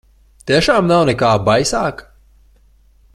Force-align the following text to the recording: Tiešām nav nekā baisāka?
Tiešām 0.51 0.87
nav 0.91 1.03
nekā 1.11 1.29
baisāka? 1.51 2.09